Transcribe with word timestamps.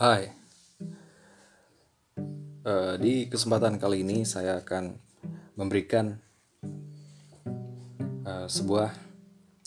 Hai, 0.00 0.32
uh, 2.64 2.96
di 2.96 3.28
kesempatan 3.28 3.76
kali 3.76 4.00
ini 4.00 4.24
saya 4.24 4.64
akan 4.64 4.96
memberikan 5.60 6.16
uh, 8.24 8.48
sebuah 8.48 8.96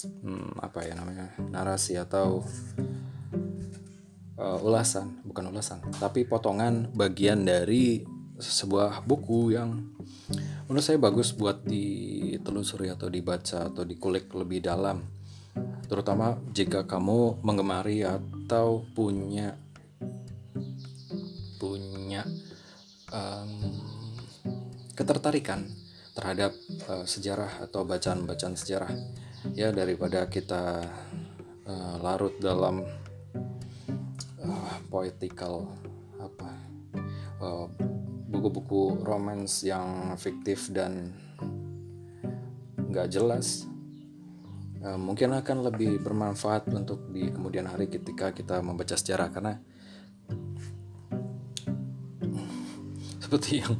hmm, 0.01 0.57
apa 0.57 0.89
ya 0.89 0.97
namanya 0.97 1.37
narasi 1.37 2.01
atau 2.01 2.41
uh, 4.41 4.57
ulasan, 4.65 5.21
bukan 5.21 5.53
ulasan, 5.53 5.85
tapi 6.01 6.25
potongan 6.25 6.89
bagian 6.97 7.45
dari 7.45 8.01
sebuah 8.41 9.05
buku 9.05 9.53
yang 9.53 9.85
menurut 10.65 10.81
saya 10.81 10.97
bagus 10.97 11.29
buat 11.29 11.61
ditelusuri 11.61 12.89
atau 12.89 13.05
dibaca 13.05 13.69
atau 13.69 13.85
dikulik 13.85 14.33
lebih 14.33 14.65
dalam. 14.65 15.05
Terutama 15.85 16.41
jika 16.49 16.89
kamu 16.89 17.45
mengemari 17.45 18.01
atau 18.01 18.81
punya 18.97 19.61
um, 23.13 23.49
ketertarikan 24.97 25.69
terhadap 26.13 26.53
uh, 26.89 27.05
sejarah 27.05 27.61
atau 27.65 27.85
bacaan-bacaan 27.85 28.57
sejarah. 28.57 28.91
Ya 29.53 29.69
daripada 29.75 30.25
kita 30.27 30.81
uh, 31.67 31.95
larut 32.01 32.35
dalam 32.41 32.81
uh, 34.41 34.73
poetical 34.87 35.67
apa 36.17 36.49
buku-buku 38.31 38.95
uh, 38.95 39.03
romance 39.03 39.67
yang 39.67 40.15
fiktif 40.15 40.71
dan 40.71 41.11
nggak 42.79 43.11
jelas 43.11 43.67
mungkin 44.83 45.31
akan 45.31 45.63
lebih 45.71 46.03
bermanfaat 46.03 46.67
untuk 46.75 47.07
di 47.07 47.31
kemudian 47.31 47.71
hari 47.71 47.87
ketika 47.87 48.35
kita 48.35 48.59
membaca 48.59 48.99
sejarah. 48.99 49.31
Karena 49.31 49.55
seperti 53.33 53.57
yang 53.65 53.73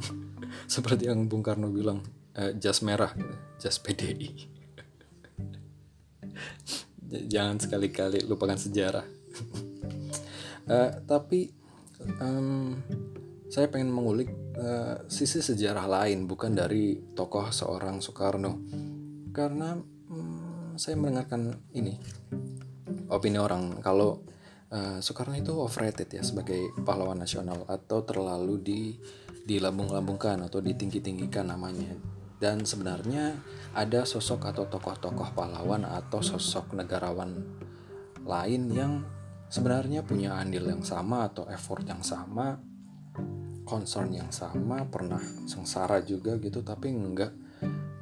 seperti 0.66 1.02
yang 1.06 1.30
Bung 1.30 1.46
Karno 1.46 1.70
bilang 1.70 2.02
eh, 2.34 2.58
jas 2.58 2.82
merah 2.82 3.14
jas 3.62 3.78
PDI 3.78 4.50
jangan 7.32 7.60
sekali-kali 7.62 8.26
lupakan 8.26 8.58
sejarah. 8.58 9.06
Uh, 10.66 10.90
tapi 11.10 11.52
um, 12.18 12.74
saya 13.46 13.70
pengen 13.70 13.94
mengulik 13.94 14.32
uh, 14.58 15.06
sisi 15.06 15.38
sejarah 15.38 15.86
lain 15.86 16.26
bukan 16.26 16.56
dari 16.56 16.98
tokoh 17.14 17.54
seorang 17.54 18.02
Soekarno. 18.02 18.58
Karena 19.30 19.78
um, 20.10 20.74
saya 20.74 20.98
mendengarkan 20.98 21.54
ini 21.74 21.94
opini 23.10 23.38
orang. 23.38 23.78
Kalau 23.78 24.26
uh, 24.74 24.98
Soekarno 24.98 25.38
itu 25.38 25.54
overrated 25.54 26.10
ya 26.10 26.22
sebagai 26.26 26.74
pahlawan 26.82 27.20
nasional 27.20 27.62
atau 27.70 28.02
terlalu 28.02 28.54
di 28.58 28.82
dilambung-lambungkan 29.44 30.40
atau 30.48 30.64
ditinggi-tinggikan 30.64 31.52
namanya. 31.52 31.92
Dan 32.40 32.64
sebenarnya 32.64 33.40
ada 33.72 34.04
sosok 34.04 34.50
atau 34.52 34.68
tokoh-tokoh 34.68 35.32
pahlawan 35.32 35.86
atau 35.86 36.20
sosok 36.20 36.76
negarawan 36.76 37.40
lain 38.24 38.62
yang 38.72 38.92
sebenarnya 39.48 40.02
punya 40.04 40.36
andil 40.36 40.68
yang 40.68 40.82
sama 40.84 41.28
atau 41.28 41.48
effort 41.48 41.84
yang 41.84 42.00
sama, 42.00 42.58
concern 43.64 44.12
yang 44.12 44.32
sama, 44.32 44.84
pernah 44.88 45.20
sengsara 45.48 46.04
juga 46.04 46.36
gitu, 46.40 46.60
tapi 46.60 46.92
enggak 46.92 47.32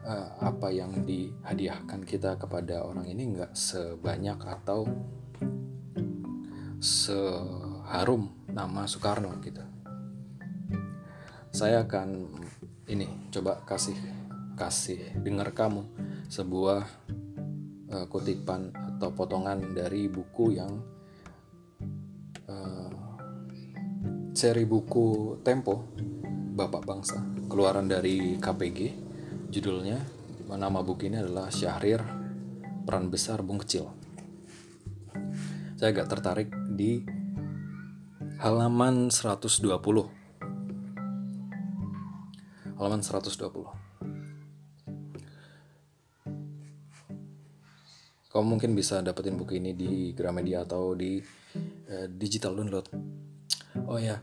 uh, 0.06 0.30
apa 0.42 0.70
yang 0.74 1.06
dihadiahkan 1.06 2.02
kita 2.06 2.38
kepada 2.38 2.82
orang 2.86 3.06
ini 3.06 3.36
enggak 3.36 3.52
sebanyak 3.54 4.38
atau 4.42 4.86
seharum 6.82 8.26
nama 8.50 8.90
Soekarno 8.90 9.38
gitu 9.38 9.71
saya 11.52 11.84
akan 11.84 12.32
ini 12.88 13.28
coba 13.28 13.60
kasih 13.68 13.94
kasih 14.56 15.20
dengar 15.20 15.52
kamu 15.52 15.84
sebuah 16.32 16.80
uh, 17.92 18.06
kutipan 18.08 18.72
atau 18.72 19.12
potongan 19.12 19.76
dari 19.76 20.08
buku 20.08 20.56
yang 20.56 20.80
uh, 22.48 22.90
seri 24.32 24.64
buku 24.64 25.36
Tempo 25.44 25.92
Bapak 26.56 26.88
Bangsa 26.88 27.20
keluaran 27.52 27.84
dari 27.84 28.40
KPG 28.40 28.78
judulnya 29.52 30.00
nama 30.48 30.80
buku 30.80 31.12
ini 31.12 31.20
adalah 31.20 31.52
Syahrir 31.52 32.00
peran 32.84 33.08
besar 33.08 33.40
Bung 33.40 33.60
Kecil. 33.60 33.88
Saya 35.80 35.96
agak 35.96 36.12
tertarik 36.12 36.48
di 36.76 37.04
halaman 38.40 39.08
120 39.08 40.21
halaman 42.82 42.98
120. 42.98 43.38
Kamu 48.26 48.42
mungkin 48.42 48.74
bisa 48.74 48.98
dapetin 49.06 49.38
buku 49.38 49.62
ini 49.62 49.70
di 49.70 50.10
Gramedia 50.18 50.66
atau 50.66 50.90
di 50.98 51.22
uh, 51.86 52.10
digital 52.10 52.58
download. 52.58 52.90
Oh 53.86 54.02
ya, 54.02 54.18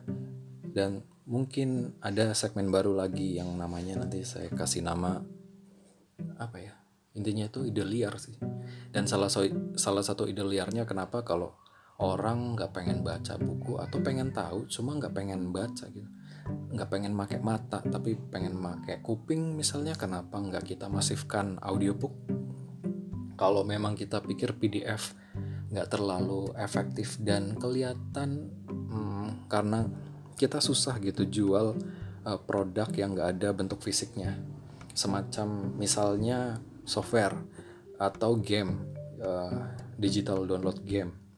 dan 0.76 1.08
mungkin 1.24 1.96
ada 2.04 2.36
segmen 2.36 2.68
baru 2.68 3.00
lagi 3.00 3.40
yang 3.40 3.56
namanya 3.56 4.04
nanti 4.04 4.28
saya 4.28 4.52
kasih 4.52 4.84
nama 4.84 5.24
apa 6.36 6.60
ya? 6.60 6.76
Intinya 7.16 7.48
itu 7.48 7.64
ide 7.64 7.88
liar 7.88 8.20
sih. 8.20 8.36
Dan 8.92 9.08
salah 9.08 9.32
so, 9.32 9.48
salah 9.80 10.04
satu 10.04 10.28
ide 10.28 10.44
liarnya 10.44 10.84
kenapa 10.84 11.24
kalau 11.24 11.56
orang 12.04 12.60
nggak 12.60 12.76
pengen 12.76 13.08
baca 13.08 13.40
buku 13.40 13.80
atau 13.80 14.04
pengen 14.04 14.36
tahu 14.36 14.68
cuma 14.68 15.00
nggak 15.00 15.16
pengen 15.16 15.48
baca 15.56 15.88
gitu 15.88 16.19
nggak 16.70 16.90
pengen 16.90 17.14
pakai 17.18 17.40
mata 17.42 17.82
tapi 17.82 18.16
pengen 18.18 18.60
pakai 18.62 19.02
kuping 19.02 19.58
misalnya 19.58 19.98
kenapa 19.98 20.38
nggak 20.38 20.66
kita 20.66 20.88
masifkan 20.92 21.58
audiobook? 21.62 22.14
Kalau 23.40 23.64
memang 23.64 23.96
kita 23.96 24.20
pikir 24.20 24.60
PDF 24.60 25.16
nggak 25.70 25.88
terlalu 25.94 26.50
efektif 26.58 27.22
dan 27.22 27.56
kelihatan 27.56 28.50
hmm, 28.68 29.46
karena 29.48 29.86
kita 30.34 30.58
susah 30.60 30.98
gitu 31.04 31.28
jual 31.30 31.78
uh, 32.26 32.40
produk 32.44 32.90
yang 32.96 33.14
nggak 33.14 33.40
ada 33.40 33.50
bentuk 33.54 33.80
fisiknya. 33.86 34.40
Semacam 34.98 35.78
misalnya 35.78 36.60
software 36.84 37.38
atau 38.02 38.40
game 38.40 38.90
uh, 39.22 39.72
digital 40.00 40.48
download 40.48 40.82
game 40.84 41.29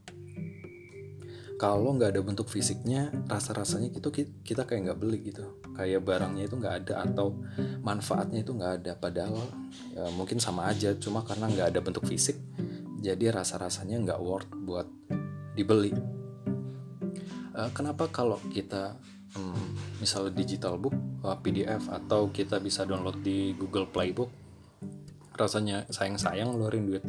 kalau 1.61 1.93
nggak 1.93 2.17
ada 2.17 2.21
bentuk 2.25 2.49
fisiknya 2.49 3.13
rasa 3.29 3.53
rasanya 3.53 3.93
itu 3.93 4.09
kita 4.41 4.65
kayak 4.65 4.89
nggak 4.89 4.97
beli 4.97 5.29
gitu. 5.29 5.61
Kayak 5.77 6.01
barangnya 6.01 6.49
itu 6.49 6.57
nggak 6.57 6.75
ada 6.81 7.05
atau 7.05 7.37
manfaatnya 7.85 8.41
itu 8.41 8.57
nggak 8.57 8.73
ada. 8.81 8.97
Padahal 8.97 9.45
ya, 9.93 10.09
mungkin 10.17 10.41
sama 10.41 10.73
aja 10.73 10.97
cuma 10.97 11.21
karena 11.21 11.45
nggak 11.53 11.67
ada 11.69 11.79
bentuk 11.85 12.09
fisik 12.09 12.33
jadi 12.97 13.29
rasa 13.29 13.61
rasanya 13.61 14.01
nggak 14.01 14.19
worth 14.25 14.49
buat 14.65 14.89
dibeli. 15.53 15.93
Uh, 17.53 17.69
kenapa 17.77 18.09
kalau 18.09 18.41
kita 18.49 18.97
um, 19.37 19.77
misalnya 20.01 20.33
digital 20.33 20.81
book 20.81 20.97
eh, 20.97 21.37
PDF 21.45 21.93
atau 21.93 22.33
kita 22.33 22.57
bisa 22.57 22.89
download 22.89 23.21
di 23.21 23.53
Google 23.53 23.85
Playbook 23.85 24.33
rasanya 25.37 25.85
sayang-sayang 25.93 26.57
ngeluarin 26.57 26.89
duit 26.89 27.05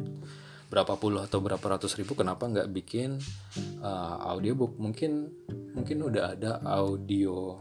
berapa 0.73 0.97
puluh 0.97 1.21
atau 1.21 1.45
berapa 1.45 1.61
ratus 1.61 2.01
ribu 2.01 2.17
kenapa 2.17 2.49
nggak 2.49 2.73
bikin 2.73 3.21
uh, 3.85 4.17
audiobook? 4.33 4.81
Mungkin 4.81 5.29
mungkin 5.77 5.97
udah 6.01 6.33
ada 6.33 6.65
audio 6.65 7.61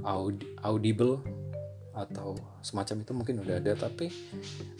audi, 0.00 0.56
audible 0.64 1.20
atau 1.92 2.32
semacam 2.64 2.96
itu 3.04 3.12
mungkin 3.12 3.36
udah 3.44 3.60
ada 3.60 3.72
tapi 3.76 4.08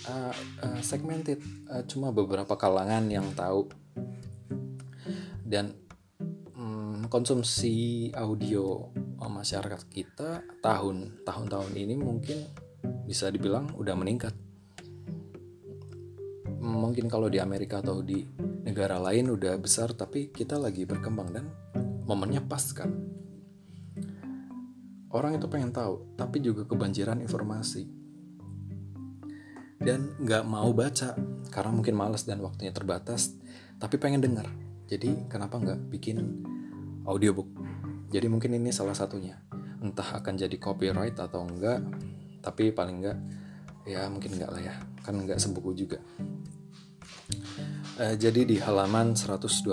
uh, 0.08 0.32
uh, 0.64 0.80
segmented. 0.80 1.36
Uh, 1.68 1.84
cuma 1.84 2.08
beberapa 2.16 2.56
kalangan 2.56 3.04
yang 3.12 3.28
tahu. 3.36 3.68
Dan 5.46 5.76
um, 6.56 7.04
konsumsi 7.12 8.08
audio 8.16 8.88
masyarakat 9.20 9.84
kita 9.92 10.42
tahun 10.64 11.22
tahun-tahun 11.28 11.72
ini 11.76 11.94
mungkin 12.00 12.40
bisa 13.04 13.28
dibilang 13.28 13.70
udah 13.76 13.94
meningkat 13.94 14.45
mungkin 16.66 17.06
kalau 17.06 17.30
di 17.30 17.38
Amerika 17.38 17.78
atau 17.78 18.02
di 18.02 18.26
negara 18.66 18.98
lain 18.98 19.30
udah 19.30 19.54
besar 19.62 19.94
tapi 19.94 20.34
kita 20.34 20.58
lagi 20.58 20.82
berkembang 20.82 21.30
dan 21.30 21.46
momennya 22.02 22.42
pas 22.42 22.66
kan. 22.74 22.90
Orang 25.14 25.38
itu 25.38 25.46
pengen 25.46 25.70
tahu 25.70 26.18
tapi 26.18 26.42
juga 26.42 26.66
kebanjiran 26.66 27.22
informasi. 27.22 27.86
Dan 29.78 30.18
nggak 30.18 30.42
mau 30.42 30.74
baca 30.74 31.14
karena 31.54 31.70
mungkin 31.70 31.94
males 31.94 32.26
dan 32.26 32.42
waktunya 32.42 32.74
terbatas 32.74 33.30
tapi 33.78 34.02
pengen 34.02 34.24
dengar 34.24 34.50
jadi 34.86 35.26
kenapa 35.30 35.58
nggak 35.62 35.90
bikin 35.90 36.46
audiobook? 37.06 37.46
Jadi 38.10 38.26
mungkin 38.26 38.54
ini 38.54 38.70
salah 38.70 38.94
satunya. 38.94 39.38
Entah 39.78 40.18
akan 40.22 40.34
jadi 40.34 40.56
copyright 40.58 41.18
atau 41.18 41.46
enggak 41.46 41.82
tapi 42.42 42.70
paling 42.70 43.02
enggak 43.02 43.18
ya 43.86 44.06
mungkin 44.10 44.38
enggak 44.38 44.50
lah 44.50 44.62
ya. 44.62 44.74
Kan 45.06 45.22
enggak 45.22 45.38
sebuku 45.38 45.74
juga 45.74 45.98
Uh, 47.96 48.12
jadi 48.12 48.44
di 48.44 48.60
halaman 48.60 49.16
120. 49.16 49.72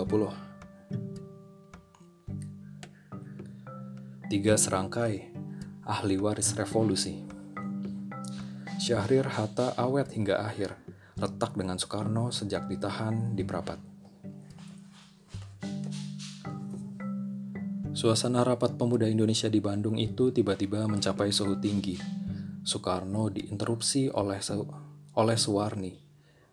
Tiga 4.32 4.56
serangkai 4.56 5.36
ahli 5.84 6.16
waris 6.16 6.56
revolusi. 6.56 7.20
Syahrir 8.80 9.28
Hatta 9.28 9.76
awet 9.76 10.16
hingga 10.16 10.40
akhir, 10.40 10.72
retak 11.20 11.60
dengan 11.60 11.76
Soekarno 11.76 12.32
sejak 12.32 12.72
ditahan 12.72 13.36
di 13.36 13.44
Prapat. 13.44 13.84
Suasana 17.92 18.48
rapat 18.48 18.80
pemuda 18.80 19.04
Indonesia 19.12 19.52
di 19.52 19.60
Bandung 19.60 20.00
itu 20.00 20.32
tiba-tiba 20.32 20.88
mencapai 20.88 21.28
suhu 21.28 21.60
tinggi. 21.60 22.00
Soekarno 22.64 23.28
diinterupsi 23.28 24.08
oleh 24.16 24.40
oleh 25.12 25.36
Suwarni. 25.36 26.03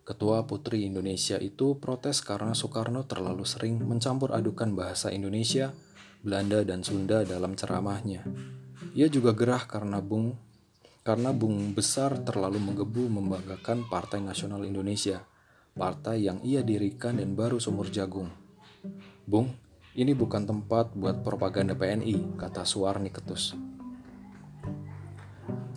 Ketua 0.02 0.48
Putri 0.48 0.88
Indonesia 0.88 1.36
itu 1.36 1.76
protes 1.76 2.24
karena 2.24 2.56
Soekarno 2.56 3.04
terlalu 3.04 3.44
sering 3.46 3.78
mencampur 3.84 4.32
adukan 4.32 4.72
bahasa 4.74 5.12
Indonesia, 5.12 5.70
Belanda, 6.24 6.64
dan 6.64 6.82
Sunda 6.82 7.22
dalam 7.22 7.54
ceramahnya. 7.54 8.24
Ia 8.96 9.06
juga 9.06 9.36
gerah 9.36 9.64
karena 9.68 10.02
Bung 10.02 10.34
karena 11.00 11.32
Bung 11.32 11.72
Besar 11.72 12.20
terlalu 12.28 12.60
menggebu 12.60 13.08
membanggakan 13.08 13.88
Partai 13.88 14.20
Nasional 14.20 14.68
Indonesia, 14.68 15.24
partai 15.72 16.28
yang 16.28 16.44
ia 16.44 16.60
dirikan 16.60 17.16
dan 17.16 17.32
baru 17.32 17.56
sumur 17.56 17.88
jagung. 17.88 18.28
Bung, 19.24 19.48
ini 19.96 20.12
bukan 20.12 20.44
tempat 20.44 20.92
buat 20.92 21.24
propaganda 21.24 21.72
PNI, 21.72 22.36
kata 22.36 22.68
Suwarni 22.68 23.08
ketus. 23.08 23.56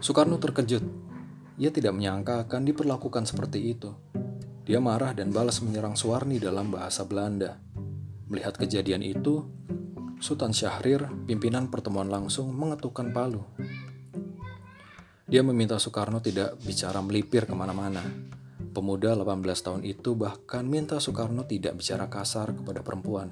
Soekarno 0.03 0.35
terkejut. 0.35 0.83
Ia 1.61 1.69
tidak 1.69 1.93
menyangka 1.93 2.49
akan 2.49 2.65
diperlakukan 2.65 3.29
seperti 3.29 3.77
itu. 3.77 3.93
Dia 4.65 4.81
marah 4.81 5.13
dan 5.13 5.29
balas 5.29 5.61
menyerang 5.61 5.93
Suwarni 5.93 6.41
dalam 6.41 6.73
bahasa 6.73 7.05
Belanda. 7.05 7.61
Melihat 8.31 8.57
kejadian 8.57 9.05
itu, 9.05 9.45
Sultan 10.17 10.55
Syahrir, 10.55 11.05
pimpinan 11.29 11.67
pertemuan 11.69 12.09
langsung 12.09 12.49
mengetukkan 12.55 13.11
palu. 13.11 13.43
Dia 15.29 15.45
meminta 15.45 15.77
Soekarno 15.77 16.23
tidak 16.23 16.57
bicara 16.63 17.03
melipir 17.03 17.45
ke 17.45 17.53
mana-mana. 17.53 18.01
Pemuda 18.73 19.13
18 19.13 19.43
tahun 19.61 19.81
itu 19.85 20.17
bahkan 20.17 20.65
minta 20.65 20.97
Soekarno 20.97 21.45
tidak 21.45 21.77
bicara 21.77 22.09
kasar 22.09 22.57
kepada 22.57 22.81
perempuan. 22.81 23.29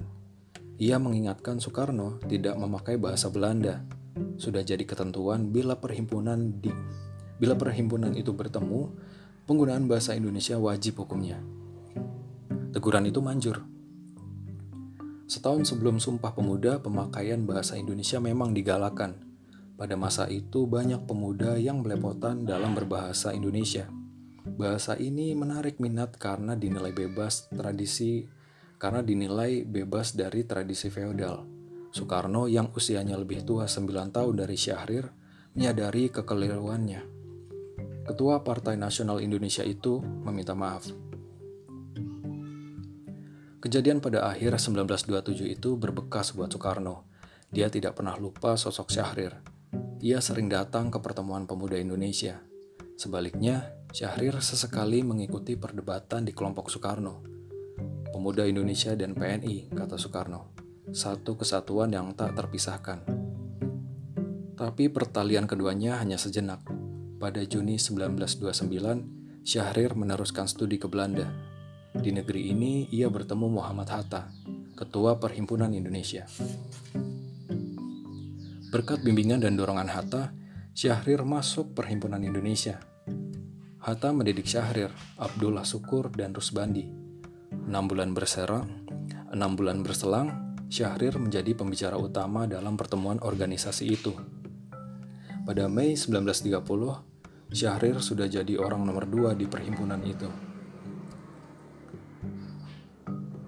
Ia 0.78 1.02
mengingatkan 1.02 1.58
Soekarno 1.58 2.22
tidak 2.28 2.54
memakai 2.54 2.98
bahasa 2.98 3.32
Belanda 3.32 3.82
sudah 4.36 4.60
jadi 4.60 4.82
ketentuan 4.84 5.48
bila 5.54 5.78
perhimpunan 5.78 6.60
di 6.60 6.72
bila 7.42 7.58
perhimpunan 7.58 8.14
itu 8.14 8.30
bertemu, 8.30 8.94
penggunaan 9.50 9.90
bahasa 9.90 10.14
Indonesia 10.14 10.54
wajib 10.62 11.02
hukumnya. 11.02 11.42
Teguran 12.70 13.02
itu 13.10 13.18
manjur. 13.18 13.66
Setahun 15.26 15.74
sebelum 15.74 15.98
Sumpah 15.98 16.38
Pemuda, 16.38 16.78
pemakaian 16.78 17.42
bahasa 17.42 17.74
Indonesia 17.74 18.22
memang 18.22 18.54
digalakan. 18.54 19.26
Pada 19.74 19.98
masa 19.98 20.30
itu 20.30 20.70
banyak 20.70 21.02
pemuda 21.10 21.58
yang 21.58 21.82
belepotan 21.82 22.46
dalam 22.46 22.78
berbahasa 22.78 23.34
Indonesia. 23.34 23.90
Bahasa 24.46 24.94
ini 24.94 25.34
menarik 25.34 25.82
minat 25.82 26.14
karena 26.22 26.54
dinilai 26.54 26.94
bebas 26.94 27.50
tradisi 27.50 28.22
karena 28.78 29.02
dinilai 29.02 29.66
bebas 29.66 30.14
dari 30.14 30.46
tradisi 30.46 30.86
feodal. 30.94 31.42
Soekarno 31.90 32.46
yang 32.46 32.70
usianya 32.70 33.18
lebih 33.18 33.42
tua 33.42 33.66
9 33.66 34.14
tahun 34.14 34.34
dari 34.38 34.54
Syahrir 34.54 35.10
menyadari 35.58 36.06
kekeliruannya. 36.14 37.11
Ketua 38.02 38.42
Partai 38.42 38.74
Nasional 38.74 39.22
Indonesia 39.22 39.62
itu 39.62 40.00
meminta 40.00 40.52
maaf. 40.52 40.90
Kejadian 43.62 44.02
pada 44.02 44.26
akhir 44.26 44.58
1927 44.58 45.46
itu 45.46 45.78
berbekas 45.78 46.34
buat 46.34 46.50
Soekarno. 46.50 47.06
Dia 47.52 47.70
tidak 47.70 48.00
pernah 48.00 48.18
lupa 48.18 48.58
sosok 48.58 48.90
Syahrir. 48.90 49.38
Ia 50.02 50.18
sering 50.18 50.50
datang 50.50 50.90
ke 50.90 50.98
pertemuan 50.98 51.46
pemuda 51.46 51.78
Indonesia. 51.78 52.42
Sebaliknya, 52.98 53.70
Syahrir 53.94 54.42
sesekali 54.42 55.06
mengikuti 55.06 55.54
perdebatan 55.54 56.26
di 56.26 56.34
kelompok 56.34 56.72
Soekarno. 56.72 57.22
Pemuda 58.10 58.42
Indonesia 58.48 58.98
dan 58.98 59.14
PNI, 59.14 59.70
kata 59.70 59.94
Soekarno 59.94 60.62
satu 60.90 61.38
kesatuan 61.38 61.94
yang 61.94 62.10
tak 62.18 62.34
terpisahkan. 62.34 63.06
Tapi 64.58 64.90
pertalian 64.90 65.46
keduanya 65.46 66.02
hanya 66.02 66.18
sejenak. 66.18 66.60
Pada 67.22 67.38
Juni 67.46 67.78
1929, 67.78 69.46
Syahrir 69.46 69.94
meneruskan 69.94 70.50
studi 70.50 70.74
ke 70.74 70.90
Belanda. 70.90 71.30
Di 71.94 72.10
negeri 72.10 72.50
ini, 72.50 72.90
ia 72.90 73.06
bertemu 73.06 73.46
Muhammad 73.46 73.94
Hatta, 73.94 74.26
Ketua 74.74 75.22
Perhimpunan 75.22 75.70
Indonesia. 75.70 76.26
Berkat 78.74 79.06
bimbingan 79.06 79.38
dan 79.38 79.54
dorongan 79.54 79.86
Hatta, 79.86 80.34
Syahrir 80.74 81.22
masuk 81.22 81.78
Perhimpunan 81.78 82.26
Indonesia. 82.26 82.82
Hatta 83.78 84.10
mendidik 84.10 84.50
Syahrir, 84.50 84.90
Abdullah 85.14 85.62
Syukur, 85.62 86.10
dan 86.10 86.34
Rusbandi. 86.34 86.90
Enam 87.70 87.86
bulan 87.86 88.18
berserang, 88.18 88.66
enam 89.30 89.54
bulan 89.54 89.86
berselang, 89.86 90.58
Syahrir 90.66 91.14
menjadi 91.22 91.54
pembicara 91.54 91.94
utama 91.94 92.50
dalam 92.50 92.74
pertemuan 92.74 93.22
organisasi 93.22 93.94
itu. 93.94 94.10
Pada 95.46 95.70
Mei 95.70 95.94
1930, 95.94 97.11
Syahrir 97.52 98.00
sudah 98.00 98.26
jadi 98.26 98.56
orang 98.56 98.88
nomor 98.88 99.04
dua 99.04 99.36
di 99.36 99.44
perhimpunan 99.44 100.00
itu. 100.02 100.26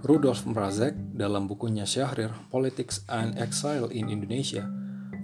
Rudolf 0.05 0.45
Mrazek 0.45 0.93
dalam 1.17 1.49
bukunya 1.49 1.89
Syahrir, 1.89 2.29
Politics 2.53 3.09
and 3.09 3.41
Exile 3.41 3.89
in 3.89 4.13
Indonesia, 4.13 4.69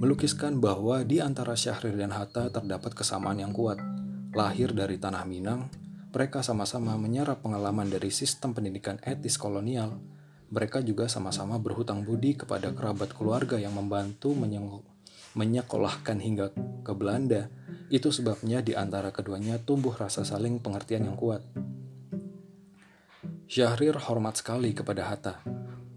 melukiskan 0.01 0.57
bahwa 0.57 1.05
di 1.05 1.21
antara 1.21 1.53
Syahrir 1.53 2.01
dan 2.01 2.17
Hatta 2.17 2.49
terdapat 2.49 2.97
kesamaan 2.97 3.45
yang 3.45 3.53
kuat. 3.53 3.77
Lahir 4.33 4.73
dari 4.73 4.97
tanah 4.97 5.29
Minang, 5.29 5.69
mereka 6.09 6.41
sama-sama 6.41 6.97
menyerap 6.97 7.45
pengalaman 7.45 7.93
dari 7.93 8.09
sistem 8.09 8.57
pendidikan 8.57 8.97
etis 9.05 9.37
kolonial, 9.37 10.01
mereka 10.51 10.83
juga 10.83 11.07
sama-sama 11.07 11.63
berhutang 11.63 12.03
budi 12.03 12.35
kepada 12.35 12.75
kerabat 12.75 13.15
keluarga 13.15 13.55
yang 13.61 13.77
membantu 13.77 14.35
menyekolahkan 15.35 16.19
hingga 16.19 16.53
ke 16.83 16.93
Belanda. 16.95 17.53
Itu 17.91 18.15
sebabnya 18.15 18.63
di 18.63 18.79
antara 18.79 19.11
keduanya 19.11 19.59
tumbuh 19.59 19.95
rasa 19.95 20.23
saling 20.23 20.63
pengertian 20.63 21.11
yang 21.11 21.19
kuat. 21.19 21.43
Syahrir 23.51 23.99
hormat 23.99 24.39
sekali 24.39 24.71
kepada 24.71 25.11
Hatta, 25.11 25.43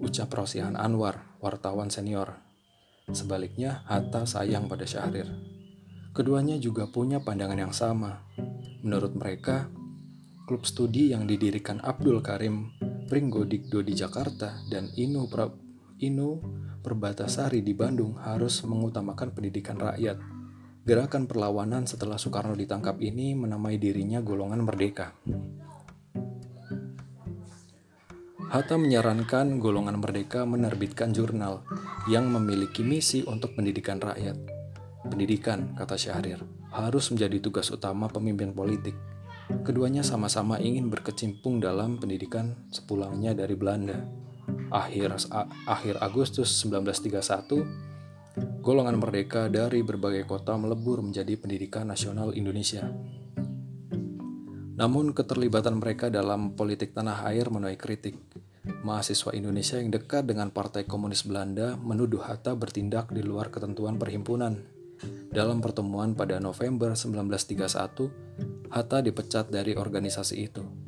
ucap 0.01 0.33
Rosihan 0.33 0.73
Anwar, 0.73 1.37
wartawan 1.37 1.93
senior. 1.93 2.41
Sebaliknya, 3.13 3.85
Hatta 3.85 4.25
sayang 4.25 4.65
pada 4.65 4.89
Syahrir. 4.89 5.29
Keduanya 6.17 6.57
juga 6.57 6.89
punya 6.89 7.21
pandangan 7.21 7.69
yang 7.69 7.73
sama. 7.73 8.25
Menurut 8.81 9.13
mereka, 9.13 9.69
klub 10.49 10.65
studi 10.65 11.13
yang 11.13 11.29
didirikan 11.29 11.77
Abdul 11.85 12.25
Karim 12.25 12.73
Pringgo 13.05 13.45
Dikdo 13.45 13.85
di 13.85 13.93
Jakarta 13.93 14.65
dan 14.73 14.89
Inu, 14.97 15.29
Inu 16.03 16.43
Perbatasari 16.83 17.63
di 17.63 17.71
Bandung 17.71 18.19
harus 18.19 18.59
mengutamakan 18.67 19.31
pendidikan 19.31 19.79
rakyat. 19.79 20.19
Gerakan 20.83 21.31
perlawanan 21.31 21.87
setelah 21.87 22.19
Soekarno 22.19 22.59
ditangkap 22.59 22.99
ini 22.99 23.31
menamai 23.39 23.79
dirinya 23.79 24.19
golongan 24.19 24.67
merdeka. 24.67 25.15
Hatta 28.51 28.75
menyarankan 28.75 29.63
golongan 29.63 30.03
merdeka 30.03 30.43
menerbitkan 30.43 31.15
jurnal 31.15 31.63
yang 32.11 32.27
memiliki 32.27 32.83
misi 32.83 33.23
untuk 33.23 33.55
pendidikan 33.55 34.03
rakyat. 34.03 34.35
Pendidikan, 35.07 35.71
kata 35.79 35.95
Syahrir, 35.95 36.43
harus 36.75 37.07
menjadi 37.15 37.39
tugas 37.39 37.71
utama 37.71 38.11
pemimpin 38.11 38.51
politik 38.51 38.99
Keduanya 39.51 40.07
sama-sama 40.07 40.55
ingin 40.55 40.87
berkecimpung 40.87 41.59
dalam 41.59 41.99
pendidikan 41.99 42.55
sepulangnya 42.71 43.35
dari 43.35 43.59
Belanda. 43.59 44.22
Akhir, 44.73 45.13
akhir 45.69 45.95
Agustus 46.01 46.49
1931, 46.65 47.63
golongan 48.65 48.97
merdeka 48.97 49.45
dari 49.45 49.85
berbagai 49.85 50.25
kota 50.25 50.57
melebur 50.57 51.05
menjadi 51.05 51.37
pendidikan 51.37 51.85
nasional 51.85 52.33
Indonesia. 52.33 52.89
Namun 54.73 55.13
keterlibatan 55.13 55.77
mereka 55.77 56.09
dalam 56.09 56.57
politik 56.57 56.97
tanah 56.97 57.29
air 57.29 57.53
menuai 57.53 57.77
kritik. 57.77 58.17
Mahasiswa 58.63 59.35
Indonesia 59.37 59.77
yang 59.77 59.93
dekat 59.93 60.25
dengan 60.25 60.49
Partai 60.49 60.89
Komunis 60.89 61.27
Belanda 61.27 61.77
menuduh 61.77 62.23
Hatta 62.25 62.57
bertindak 62.57 63.13
di 63.13 63.21
luar 63.21 63.53
ketentuan 63.53 64.01
perhimpunan. 64.01 64.57
Dalam 65.29 65.61
pertemuan 65.61 66.15
pada 66.17 66.41
November 66.41 66.95
1931, 66.95 68.73
Hatta 68.73 68.97
dipecat 69.05 69.51
dari 69.53 69.77
organisasi 69.77 70.35
itu. 70.41 70.82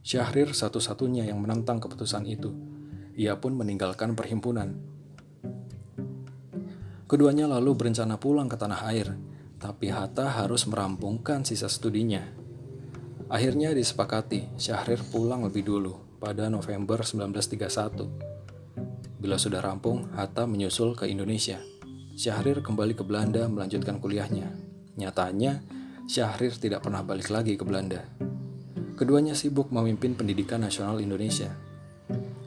Syahrir 0.00 0.56
satu-satunya 0.56 1.28
yang 1.28 1.44
menentang 1.44 1.76
keputusan 1.76 2.24
itu. 2.24 2.56
Ia 3.20 3.36
pun 3.36 3.52
meninggalkan 3.52 4.16
perhimpunan. 4.16 4.80
Keduanya 7.04 7.44
lalu 7.50 7.76
berencana 7.76 8.16
pulang 8.16 8.48
ke 8.48 8.56
tanah 8.56 8.80
air, 8.88 9.12
tapi 9.60 9.92
Hatta 9.92 10.40
harus 10.40 10.64
merampungkan 10.64 11.44
sisa 11.44 11.68
studinya. 11.68 12.24
Akhirnya 13.28 13.76
disepakati, 13.76 14.56
Syahrir 14.56 15.04
pulang 15.04 15.44
lebih 15.44 15.68
dulu 15.68 16.00
pada 16.16 16.48
November 16.48 17.04
1931. 17.04 19.20
Bila 19.20 19.36
sudah 19.36 19.60
rampung, 19.60 20.08
Hatta 20.16 20.48
menyusul 20.48 20.96
ke 20.96 21.04
Indonesia. 21.04 21.60
Syahrir 22.16 22.64
kembali 22.64 22.96
ke 22.96 23.04
Belanda 23.04 23.44
melanjutkan 23.52 24.00
kuliahnya. 24.00 24.48
Nyatanya, 24.96 25.60
Syahrir 26.08 26.56
tidak 26.56 26.88
pernah 26.88 27.04
balik 27.04 27.28
lagi 27.28 27.60
ke 27.60 27.68
Belanda. 27.68 28.00
Keduanya 29.00 29.32
sibuk 29.32 29.72
memimpin 29.72 30.12
pendidikan 30.12 30.60
nasional 30.60 31.00
Indonesia. 31.00 31.48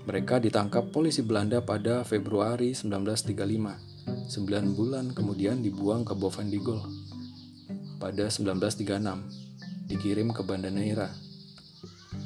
Mereka 0.06 0.38
ditangkap 0.38 0.94
polisi 0.94 1.26
Belanda 1.26 1.66
pada 1.66 2.06
Februari 2.06 2.78
1935. 2.78 4.30
Sembilan 4.30 4.66
bulan 4.78 5.06
kemudian 5.18 5.66
dibuang 5.66 6.06
ke 6.06 6.14
Bovendigol. 6.14 6.78
Pada 7.98 8.30
1936, 8.30 8.86
dikirim 9.90 10.30
ke 10.30 10.46
Banda 10.46 10.70
Neira 10.70 11.10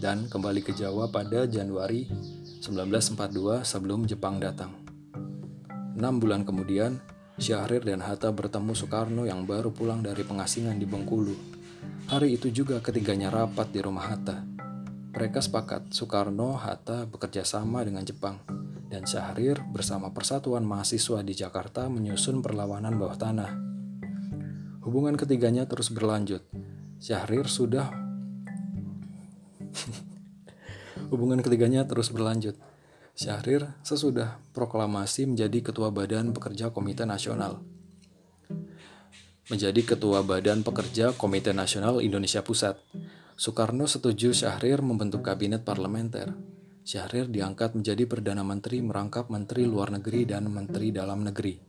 dan 0.03 0.27
kembali 0.27 0.60
ke 0.60 0.75
Jawa 0.75 1.07
pada 1.07 1.48
Januari 1.48 2.12
1942 2.60 3.63
sebelum 3.63 4.12
Jepang 4.12 4.43
datang. 4.43 4.75
Enam 5.96 6.19
bulan 6.19 6.43
kemudian, 6.43 7.00
Syahrir 7.39 7.79
dan 7.79 8.03
Hatta 8.03 8.36
bertemu 8.36 8.75
Soekarno 8.75 9.24
yang 9.24 9.48
baru 9.48 9.72
pulang 9.72 10.03
dari 10.03 10.27
pengasingan 10.27 10.75
di 10.75 10.84
Bengkulu. 10.84 11.56
Hari 12.07 12.39
itu 12.39 12.47
juga 12.55 12.79
ketiganya 12.79 13.27
rapat 13.27 13.67
di 13.75 13.83
rumah 13.83 14.07
Hatta. 14.07 14.39
Mereka 15.11 15.43
sepakat 15.43 15.91
Soekarno 15.91 16.55
Hatta 16.55 17.03
bekerja 17.03 17.43
sama 17.43 17.83
dengan 17.83 18.07
Jepang 18.07 18.39
dan 18.87 19.03
Syahrir 19.03 19.59
bersama 19.67 20.15
Persatuan 20.15 20.63
Mahasiswa 20.63 21.19
di 21.19 21.35
Jakarta 21.35 21.91
menyusun 21.91 22.39
perlawanan 22.39 22.95
bawah 22.95 23.19
tanah. 23.19 23.51
Hubungan 24.87 25.19
ketiganya 25.19 25.67
terus 25.67 25.91
berlanjut. 25.91 26.47
Syahrir 27.03 27.51
sudah 27.51 27.91
Hubungan 31.11 31.43
ketiganya 31.43 31.83
terus 31.83 32.07
berlanjut. 32.07 32.55
Syahrir 33.19 33.67
sesudah 33.83 34.39
proklamasi 34.55 35.27
menjadi 35.27 35.59
Ketua 35.59 35.91
Badan 35.91 36.31
Pekerja 36.31 36.71
Komite 36.71 37.03
Nasional. 37.03 37.59
Menjadi 39.48 39.80
Ketua 39.80 40.27
Badan 40.27 40.60
Pekerja 40.60 41.16
Komite 41.16 41.56
Nasional 41.56 42.04
Indonesia 42.04 42.44
Pusat. 42.44 42.84
Soekarno 43.39 43.88
setuju 43.88 44.36
Syahrir 44.36 44.84
membentuk 44.84 45.24
kabinet 45.24 45.63
parlementer. 45.63 46.36
Syahrir 46.84 47.32
diangkat 47.32 47.72
menjadi 47.72 48.04
Perdana 48.12 48.44
Menteri 48.44 48.84
merangkap 48.84 49.32
Menteri 49.32 49.63
Luar 49.63 49.88
Negeri 49.96 50.27
dan 50.27 50.51
Menteri 50.51 50.92
Dalam 50.92 51.24
Negeri. 51.24 51.63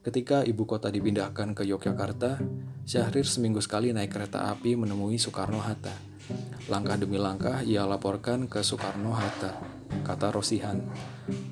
Ketika 0.00 0.40
ibu 0.40 0.64
kota 0.64 0.88
dipindahkan 0.88 1.52
ke 1.52 1.68
Yogyakarta, 1.68 2.40
Syahrir 2.88 3.28
seminggu 3.28 3.60
sekali 3.60 3.92
naik 3.92 4.08
kereta 4.08 4.48
api 4.48 4.80
menemui 4.80 5.20
Soekarno-Hatta. 5.20 5.92
Langkah 6.72 6.96
demi 6.96 7.20
langkah 7.20 7.60
ia 7.60 7.84
laporkan 7.84 8.48
ke 8.48 8.64
Soekarno-Hatta 8.64 9.77
kata 10.06 10.32
Rosihan. 10.32 10.80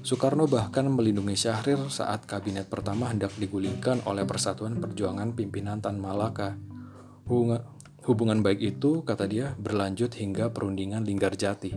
Soekarno 0.00 0.48
bahkan 0.48 0.88
melindungi 0.88 1.36
Syahrir 1.36 1.78
saat 1.92 2.24
kabinet 2.24 2.70
pertama 2.70 3.10
hendak 3.10 3.34
digulingkan 3.36 4.00
oleh 4.08 4.24
Persatuan 4.24 4.80
Perjuangan 4.80 5.36
Pimpinan 5.36 5.84
Tan 5.84 6.00
Malaka. 6.00 6.56
Hubungan, 8.06 8.38
baik 8.38 8.60
itu, 8.62 9.02
kata 9.02 9.26
dia, 9.26 9.58
berlanjut 9.58 10.14
hingga 10.14 10.54
perundingan 10.54 11.02
Linggarjati. 11.02 11.74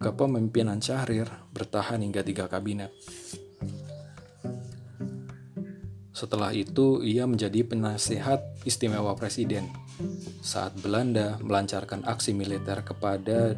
Kepemimpinan 0.00 0.80
Syahrir 0.80 1.28
bertahan 1.52 2.00
hingga 2.00 2.24
tiga 2.24 2.48
kabinet. 2.48 2.90
Setelah 6.10 6.56
itu, 6.56 7.04
ia 7.04 7.28
menjadi 7.28 7.62
penasihat 7.68 8.40
istimewa 8.64 9.12
presiden. 9.12 9.68
Saat 10.40 10.80
Belanda 10.80 11.36
melancarkan 11.44 12.02
aksi 12.08 12.32
militer 12.32 12.80
kepada 12.82 13.54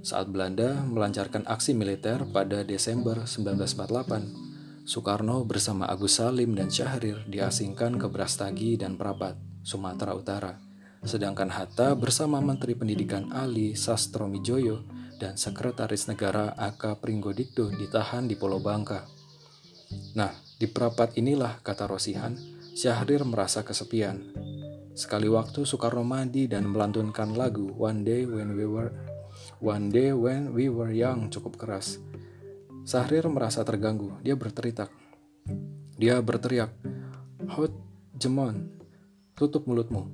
saat 0.00 0.32
Belanda 0.32 0.80
melancarkan 0.88 1.44
aksi 1.44 1.76
militer 1.76 2.24
pada 2.32 2.64
Desember 2.64 3.28
1948, 3.28 4.88
Soekarno 4.88 5.44
bersama 5.44 5.84
Agus 5.86 6.16
Salim 6.16 6.56
dan 6.56 6.72
Syahrir 6.72 7.20
diasingkan 7.28 8.00
ke 8.00 8.08
Brastagi 8.08 8.80
dan 8.80 8.96
Prapat, 8.96 9.36
Sumatera 9.60 10.16
Utara. 10.16 10.56
Sedangkan 11.04 11.52
Hatta 11.52 11.96
bersama 11.96 12.40
Menteri 12.40 12.76
Pendidikan 12.76 13.32
Ali 13.32 13.76
Sastromijoyo 13.76 14.84
dan 15.20 15.36
Sekretaris 15.36 16.08
Negara 16.08 16.56
Aka 16.56 16.96
Pringgodikdo 16.96 17.72
ditahan 17.72 18.24
di 18.24 18.36
Pulau 18.36 18.60
Bangka. 18.60 19.04
Nah, 20.16 20.32
di 20.56 20.64
Prapat 20.68 21.16
inilah, 21.20 21.60
kata 21.60 21.84
Rosihan, 21.88 22.36
Syahrir 22.72 23.24
merasa 23.28 23.64
kesepian. 23.64 24.16
Sekali 24.96 25.28
waktu 25.28 25.64
Soekarno 25.64 26.04
mandi 26.04 26.48
dan 26.48 26.68
melantunkan 26.68 27.32
lagu 27.32 27.72
One 27.76 28.04
Day 28.04 28.28
When 28.28 28.52
We 28.56 28.66
Were 28.68 29.09
One 29.60 29.92
day 29.92 30.16
when 30.16 30.56
we 30.56 30.72
were 30.72 30.88
young 30.88 31.28
cukup 31.28 31.60
keras. 31.60 32.00
Sahrir 32.88 33.28
merasa 33.28 33.60
terganggu. 33.60 34.16
Dia 34.24 34.32
berteriak. 34.32 34.88
Dia 36.00 36.16
berteriak, 36.24 36.72
Hot 37.52 37.68
Jemon, 38.16 38.72
tutup 39.36 39.68
mulutmu. 39.68 40.08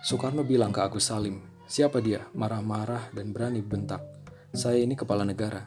Soekarno 0.00 0.48
bilang 0.48 0.72
ke 0.72 0.80
Agus 0.80 1.12
Salim, 1.12 1.44
siapa 1.68 2.00
dia? 2.00 2.24
Marah-marah 2.32 3.12
dan 3.12 3.36
berani 3.36 3.60
bentak. 3.60 4.00
Saya 4.56 4.80
ini 4.80 4.96
kepala 4.96 5.28
negara. 5.28 5.60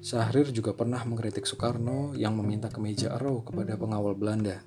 Syahrir 0.00 0.48
juga 0.48 0.72
pernah 0.72 1.04
mengkritik 1.04 1.44
Soekarno 1.44 2.16
yang 2.16 2.32
meminta 2.40 2.72
kemeja 2.72 3.20
arrow 3.20 3.44
kepada 3.44 3.76
pengawal 3.76 4.16
Belanda. 4.16 4.64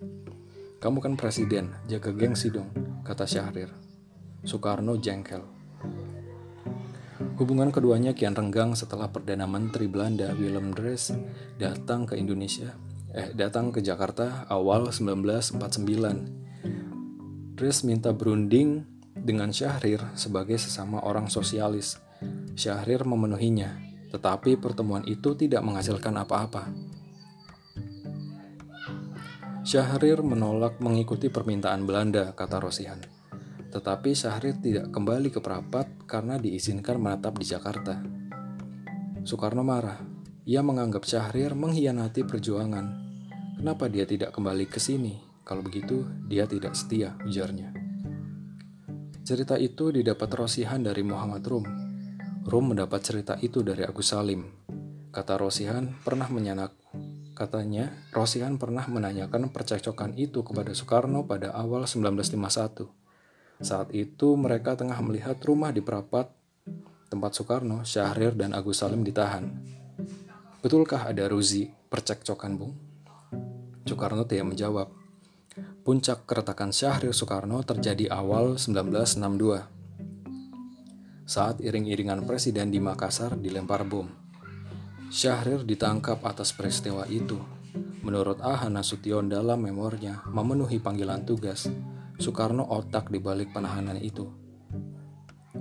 Kamu 0.78 1.02
kan 1.02 1.18
presiden, 1.18 1.74
jaga 1.90 2.14
gengsi 2.14 2.54
dong, 2.54 2.70
kata 3.02 3.26
Syahrir. 3.26 3.74
Soekarno 4.46 4.94
jengkel. 5.02 5.53
Hubungan 7.34 7.74
keduanya 7.74 8.14
kian 8.14 8.38
renggang 8.38 8.78
setelah 8.78 9.10
Perdana 9.10 9.50
Menteri 9.50 9.90
Belanda 9.90 10.38
Willem 10.38 10.70
Drees 10.70 11.10
datang 11.58 12.06
ke 12.06 12.14
Indonesia, 12.14 12.78
eh 13.10 13.34
datang 13.34 13.74
ke 13.74 13.82
Jakarta 13.82 14.46
awal 14.54 14.94
1949. 14.94 17.58
Drees 17.58 17.82
minta 17.82 18.14
berunding 18.14 18.86
dengan 19.18 19.50
Syahrir 19.50 20.14
sebagai 20.14 20.62
sesama 20.62 21.02
orang 21.02 21.26
sosialis. 21.26 21.98
Syahrir 22.54 23.02
memenuhinya, 23.02 23.82
tetapi 24.14 24.62
pertemuan 24.62 25.02
itu 25.10 25.34
tidak 25.34 25.66
menghasilkan 25.66 26.14
apa-apa. 26.14 26.70
Syahrir 29.66 30.22
menolak 30.22 30.78
mengikuti 30.78 31.34
permintaan 31.34 31.90
Belanda, 31.90 32.38
kata 32.38 32.62
Rosihan. 32.62 33.23
Tetapi 33.74 34.14
Syahrir 34.14 34.62
tidak 34.62 34.94
kembali 34.94 35.34
ke 35.34 35.42
Prapat 35.42 36.06
karena 36.06 36.38
diizinkan 36.38 37.02
menetap 37.02 37.34
di 37.42 37.46
Jakarta. 37.50 37.98
Soekarno 39.26 39.66
marah. 39.66 39.98
Ia 40.46 40.62
menganggap 40.62 41.02
Syahrir 41.10 41.58
mengkhianati 41.58 42.22
perjuangan. 42.22 43.02
Kenapa 43.58 43.90
dia 43.90 44.06
tidak 44.06 44.30
kembali 44.30 44.70
ke 44.70 44.78
sini? 44.78 45.18
Kalau 45.42 45.66
begitu, 45.66 46.06
dia 46.30 46.46
tidak 46.46 46.78
setia, 46.78 47.18
ujarnya. 47.26 47.74
Cerita 49.26 49.58
itu 49.58 49.90
didapat 49.90 50.30
Rosihan 50.30 50.78
dari 50.78 51.02
Muhammad 51.02 51.42
Rum. 51.42 51.66
Rum 52.46 52.66
mendapat 52.76 53.02
cerita 53.02 53.42
itu 53.42 53.66
dari 53.66 53.82
Agus 53.82 54.14
Salim. 54.14 54.46
Kata 55.10 55.40
Rosihan 55.42 55.98
pernah 56.06 56.30
menyanak 56.30 56.78
Katanya, 57.34 57.90
Rosihan 58.14 58.62
pernah 58.62 58.86
menanyakan 58.86 59.50
percekcokan 59.50 60.14
itu 60.22 60.46
kepada 60.46 60.70
Soekarno 60.78 61.26
pada 61.26 61.50
awal 61.58 61.90
1951. 61.90 63.03
Saat 63.64 63.96
itu 63.96 64.36
mereka 64.36 64.76
tengah 64.76 65.00
melihat 65.00 65.40
rumah 65.48 65.72
di 65.72 65.80
Prapat, 65.80 66.28
tempat 67.08 67.32
Soekarno, 67.32 67.88
Syahrir, 67.88 68.36
dan 68.36 68.52
Agus 68.52 68.84
Salim 68.84 69.08
ditahan. 69.08 69.48
Betulkah 70.60 71.08
ada 71.08 71.26
Ruzi 71.32 71.72
percekcokan, 71.88 72.60
Bung? 72.60 72.76
Soekarno 73.88 74.28
tidak 74.28 74.52
menjawab. 74.52 74.92
Puncak 75.88 76.28
keretakan 76.28 76.76
Syahrir 76.76 77.16
Soekarno 77.16 77.64
terjadi 77.64 78.12
awal 78.12 78.60
1962 78.60 79.74
saat 81.24 81.64
iring-iringan 81.64 82.28
presiden 82.28 82.68
di 82.68 82.84
Makassar 82.84 83.40
dilempar 83.40 83.88
bom. 83.88 84.08
Syahrir 85.08 85.64
ditangkap 85.64 86.20
atas 86.26 86.52
peristiwa 86.52 87.08
itu. 87.08 87.40
Menurut 88.04 88.44
Aha 88.44 88.68
Nasution 88.68 89.32
dalam 89.32 89.64
memornya 89.64 90.20
memenuhi 90.28 90.84
panggilan 90.84 91.24
tugas, 91.24 91.72
Soekarno 92.18 92.66
otak 92.70 93.10
di 93.10 93.18
balik 93.18 93.54
penahanan 93.54 93.98
itu. 93.98 94.30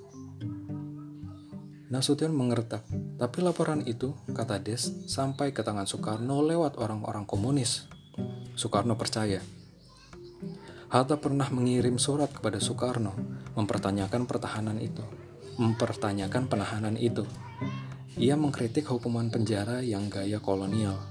Nasution 1.91 2.31
mengertak, 2.31 2.87
tapi 3.17 3.41
laporan 3.41 3.81
itu, 3.89 4.13
kata 4.29 4.61
Des, 4.61 4.93
sampai 5.09 5.49
ke 5.49 5.65
tangan 5.65 5.89
Soekarno 5.89 6.45
lewat 6.45 6.77
orang-orang 6.77 7.25
komunis. 7.25 7.89
Soekarno 8.53 8.93
percaya. 8.93 9.41
Hatta 10.87 11.17
pernah 11.17 11.49
mengirim 11.49 11.97
surat 11.97 12.29
kepada 12.29 12.61
Soekarno 12.61 13.17
mempertanyakan 13.57 14.29
pertahanan 14.29 14.77
itu, 14.77 15.01
mempertanyakan 15.57 16.45
penahanan 16.45 16.93
itu. 16.93 17.25
Ia 18.21 18.37
mengkritik 18.37 18.85
hukuman 18.85 19.33
penjara 19.33 19.81
yang 19.81 20.13
gaya 20.13 20.37
kolonial. 20.37 21.01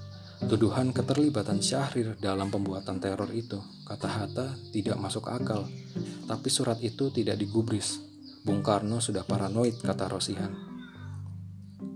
Tuduhan 0.47 0.95
keterlibatan 0.95 1.59
Syahrir 1.59 2.15
dalam 2.23 2.55
pembuatan 2.55 3.03
teror 3.03 3.35
itu, 3.35 3.59
kata 3.83 4.07
Hatta, 4.07 4.47
tidak 4.71 4.95
masuk 5.03 5.27
akal. 5.27 5.67
Tapi 6.31 6.49
surat 6.55 6.79
itu 6.87 7.11
tidak 7.11 7.35
digubris. 7.35 7.99
Bung 8.47 8.63
Karno 8.63 9.03
sudah 9.03 9.27
paranoid, 9.27 9.83
kata 9.83 10.07
Rosihan. 10.07 10.66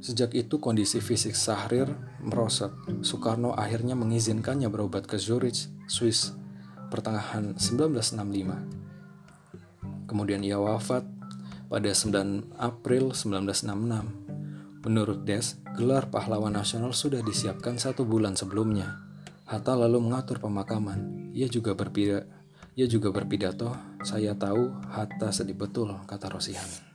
Sejak 0.00 0.32
itu 0.36 0.60
kondisi 0.60 1.00
fisik 1.00 1.36
Sahrir 1.36 1.88
merosot. 2.20 2.72
Soekarno 3.00 3.56
akhirnya 3.56 3.96
mengizinkannya 3.96 4.68
berobat 4.68 5.06
ke 5.08 5.16
Zurich, 5.16 5.72
Swiss, 5.88 6.36
pertengahan 6.92 7.56
1965. 7.56 10.08
Kemudian 10.08 10.44
ia 10.44 10.60
wafat 10.60 11.04
pada 11.68 11.92
9 11.92 12.60
April 12.60 13.12
1966. 13.12 14.80
Menurut 14.80 15.28
Des, 15.28 15.60
gelar 15.76 16.08
pahlawan 16.08 16.56
nasional 16.56 16.96
sudah 16.96 17.20
disiapkan 17.20 17.76
satu 17.76 18.08
bulan 18.08 18.32
sebelumnya. 18.36 18.96
Hatta 19.44 19.76
lalu 19.76 20.00
mengatur 20.00 20.40
pemakaman. 20.40 21.28
Ia 21.36 21.48
juga 21.48 21.76
berpidato, 21.76 22.24
ia 22.76 22.86
juga 22.88 23.12
berpidato, 23.12 23.76
saya 24.00 24.32
tahu 24.32 24.72
Hatta 24.88 25.28
sedih 25.28 25.56
betul, 25.56 25.92
kata 26.08 26.32
Rosihan 26.32 26.89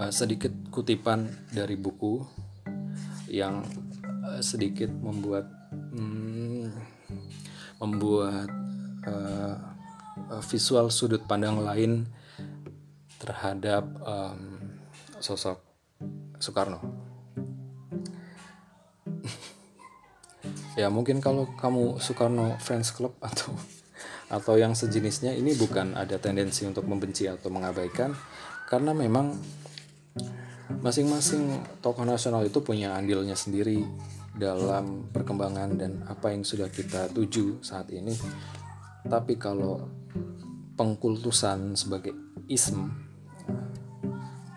uh, 0.00 0.08
sedikit 0.08 0.50
kutipan 0.72 1.28
dari 1.52 1.76
buku 1.76 2.24
yang 3.28 3.60
uh, 4.24 4.40
sedikit 4.40 4.88
membuat 4.88 5.44
um, 5.92 6.72
membuat 7.76 8.48
uh, 9.04 9.56
visual 10.48 10.88
sudut 10.88 11.20
pandang 11.28 11.60
lain 11.60 12.08
terhadap 13.20 13.84
um, 14.00 14.72
sosok 15.20 15.60
Soekarno. 16.40 16.80
ya 20.80 20.88
mungkin 20.88 21.20
kalau 21.20 21.44
kamu 21.60 22.00
Soekarno 22.00 22.56
Friends 22.56 22.96
Club 22.96 23.12
atau 23.20 23.52
atau 24.30 24.54
yang 24.56 24.72
sejenisnya 24.72 25.36
ini 25.36 25.52
bukan 25.58 25.92
ada 25.92 26.16
tendensi 26.16 26.64
untuk 26.64 26.88
membenci 26.88 27.28
atau 27.28 27.52
mengabaikan 27.52 28.16
karena 28.70 28.94
memang 28.94 29.36
masing-masing 30.80 31.60
tokoh 31.82 32.06
nasional 32.06 32.46
itu 32.46 32.62
punya 32.62 32.94
andilnya 32.94 33.34
sendiri 33.34 33.82
dalam 34.30 35.10
perkembangan 35.10 35.70
dan 35.74 35.92
apa 36.06 36.30
yang 36.30 36.46
sudah 36.46 36.70
kita 36.70 37.10
tuju 37.10 37.60
saat 37.60 37.90
ini. 37.90 38.14
Tapi 39.04 39.34
kalau 39.36 39.84
pengkultusan 40.78 41.76
sebagai 41.76 42.14
ism 42.46 42.88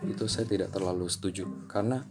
itu 0.04 0.24
saya 0.30 0.46
tidak 0.46 0.70
terlalu 0.70 1.10
setuju 1.10 1.44
karena 1.66 2.04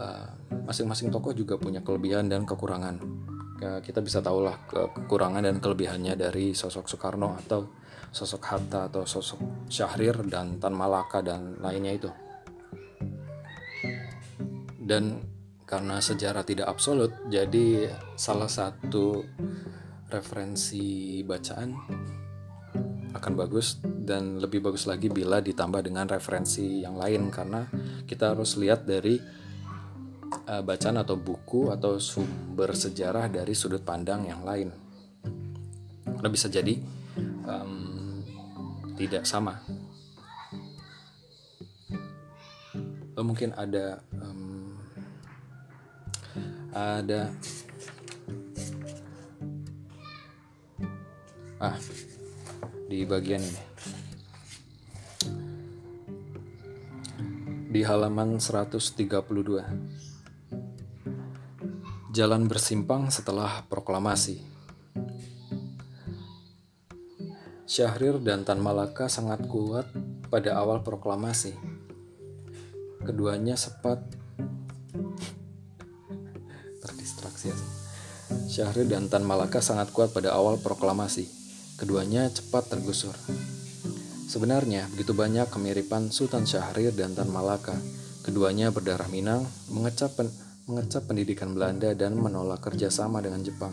uh, 0.00 0.28
masing-masing 0.64 1.12
tokoh 1.12 1.34
juga 1.34 1.60
punya 1.60 1.84
kelebihan 1.84 2.26
dan 2.26 2.48
kekurangan. 2.48 3.26
kita 3.58 3.98
bisa 3.98 4.22
tahulah 4.22 4.54
kekurangan 4.70 5.42
dan 5.42 5.58
kelebihannya 5.58 6.14
dari 6.14 6.54
sosok 6.54 6.86
Soekarno 6.86 7.34
atau 7.42 7.66
sosok 8.14 8.38
Hatta 8.54 8.86
atau 8.86 9.02
sosok 9.02 9.66
Syahrir 9.66 10.14
dan 10.30 10.62
Tan 10.62 10.78
Malaka 10.78 11.26
dan 11.26 11.58
lainnya 11.58 11.98
itu 11.98 12.06
dan 14.88 15.20
karena 15.68 16.00
sejarah 16.00 16.48
tidak 16.48 16.72
absolut 16.72 17.12
jadi 17.28 17.92
salah 18.16 18.48
satu 18.48 19.20
referensi 20.08 21.20
bacaan 21.20 21.76
akan 23.12 23.32
bagus 23.36 23.76
dan 23.84 24.40
lebih 24.40 24.64
bagus 24.64 24.88
lagi 24.88 25.12
bila 25.12 25.44
ditambah 25.44 25.84
dengan 25.84 26.08
referensi 26.08 26.80
yang 26.80 26.96
lain 26.96 27.28
karena 27.28 27.68
kita 28.08 28.32
harus 28.32 28.56
lihat 28.56 28.88
dari 28.88 29.20
uh, 30.48 30.62
bacaan 30.64 31.00
atau 31.00 31.16
buku 31.20 31.68
atau 31.68 32.00
sumber 32.00 32.72
sejarah 32.72 33.28
dari 33.28 33.52
sudut 33.52 33.84
pandang 33.84 34.24
yang 34.24 34.44
lain. 34.44 34.72
Karena 36.04 36.28
bisa 36.32 36.48
jadi 36.48 36.74
um, 37.44 38.24
tidak 38.96 39.28
sama. 39.28 39.60
Atau 43.12 43.24
mungkin 43.26 43.52
ada 43.54 44.02
ada. 46.72 47.32
Ah 51.58 51.78
di 52.88 53.04
bagian 53.04 53.44
ini. 53.44 53.62
Di 57.68 57.84
halaman 57.84 58.40
132 58.40 60.08
jalan 62.08 62.48
bersimpang 62.48 63.12
setelah 63.12 63.62
proklamasi. 63.68 64.40
Syahrir 67.68 68.16
dan 68.24 68.48
Tan 68.48 68.64
Malaka 68.64 69.12
sangat 69.12 69.44
kuat 69.44 69.84
pada 70.32 70.56
awal 70.56 70.80
proklamasi. 70.80 71.52
Keduanya 73.04 73.60
sempat 73.60 74.00
Syahrir 78.50 78.90
dan 78.90 79.06
Tan 79.06 79.22
Malaka 79.22 79.62
sangat 79.62 79.94
kuat 79.94 80.10
pada 80.10 80.34
awal 80.34 80.58
proklamasi. 80.58 81.30
Keduanya 81.78 82.26
cepat 82.26 82.66
tergusur. 82.66 83.14
Sebenarnya, 84.28 84.90
begitu 84.92 85.14
banyak 85.14 85.46
kemiripan 85.48 86.10
Sultan 86.10 86.44
Syahrir 86.44 86.90
dan 86.92 87.14
Tan 87.14 87.30
Malaka. 87.30 87.78
Keduanya 88.26 88.74
berdarah 88.74 89.08
Minang, 89.08 89.46
mengecap, 89.70 90.18
pen 90.18 90.28
mengecap 90.68 91.08
pendidikan 91.08 91.56
Belanda 91.56 91.96
dan 91.96 92.12
menolak 92.18 92.60
kerjasama 92.60 93.24
dengan 93.24 93.40
Jepang. 93.40 93.72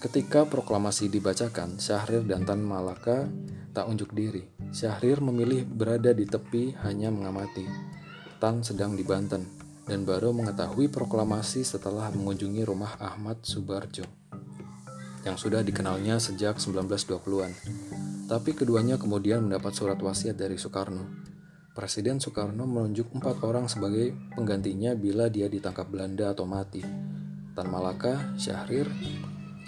Ketika 0.00 0.48
proklamasi 0.48 1.12
dibacakan, 1.12 1.76
Syahrir 1.76 2.24
dan 2.24 2.48
Tan 2.48 2.64
Malaka 2.64 3.28
tak 3.76 3.84
unjuk 3.90 4.16
diri. 4.16 4.48
Syahrir 4.72 5.20
memilih 5.20 5.68
berada 5.68 6.16
di 6.16 6.24
tepi 6.24 6.72
hanya 6.80 7.12
mengamati. 7.12 7.68
Tan 8.40 8.64
sedang 8.64 8.96
di 8.96 9.04
Banten 9.04 9.69
dan 9.90 10.06
baru 10.06 10.30
mengetahui 10.30 10.86
proklamasi 10.86 11.66
setelah 11.66 12.14
mengunjungi 12.14 12.62
rumah 12.62 12.94
Ahmad 13.02 13.42
Subarjo 13.42 14.06
yang 15.26 15.34
sudah 15.34 15.66
dikenalnya 15.66 16.22
sejak 16.22 16.62
1920-an. 16.62 17.50
Tapi 18.30 18.54
keduanya 18.54 19.02
kemudian 19.02 19.42
mendapat 19.42 19.74
surat 19.74 19.98
wasiat 19.98 20.38
dari 20.38 20.54
Soekarno. 20.54 21.26
Presiden 21.74 22.22
Soekarno 22.22 22.70
menunjuk 22.70 23.10
empat 23.18 23.42
orang 23.42 23.66
sebagai 23.66 24.14
penggantinya 24.38 24.94
bila 24.94 25.26
dia 25.26 25.50
ditangkap 25.50 25.90
Belanda 25.90 26.30
atau 26.30 26.46
mati. 26.46 26.86
Tan 27.58 27.66
Malaka, 27.66 28.38
Syahrir, 28.38 28.86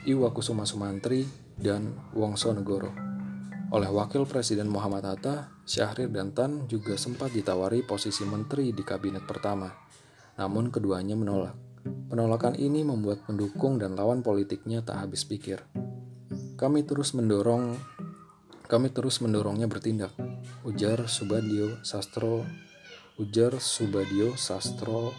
Iwakusuma 0.06 0.62
Sumantri, 0.62 1.26
dan 1.58 1.98
Wongso 2.14 2.54
Negoro. 2.54 2.94
Oleh 3.74 3.90
Wakil 3.90 4.22
Presiden 4.30 4.70
Muhammad 4.70 5.02
Hatta, 5.02 5.50
Syahrir 5.66 6.14
dan 6.14 6.30
Tan 6.30 6.70
juga 6.70 6.94
sempat 6.94 7.34
ditawari 7.34 7.82
posisi 7.82 8.22
menteri 8.22 8.70
di 8.70 8.86
kabinet 8.86 9.26
pertama 9.26 9.81
namun 10.36 10.72
keduanya 10.72 11.16
menolak. 11.18 11.56
Penolakan 11.82 12.54
ini 12.60 12.84
membuat 12.84 13.24
pendukung 13.24 13.80
dan 13.80 13.96
lawan 13.98 14.20
politiknya 14.20 14.84
tak 14.84 15.02
habis 15.02 15.24
pikir. 15.24 15.64
Kami 16.60 16.84
terus 16.86 17.16
mendorong 17.16 17.74
kami 18.70 18.88
terus 18.88 19.20
mendorongnya 19.20 19.68
bertindak. 19.68 20.14
Ujar 20.64 21.04
Subadio 21.10 21.82
Sastro 21.82 22.46
ujar 23.20 23.60
Subadio 23.60 24.34
Sastro 24.40 25.12